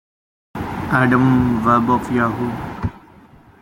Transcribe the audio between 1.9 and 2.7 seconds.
of Yahoo!